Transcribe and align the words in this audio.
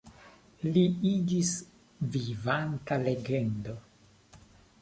Li 0.77 0.85
iĝis 1.09 1.51
vivanta 2.15 3.01
legendo. 3.05 3.77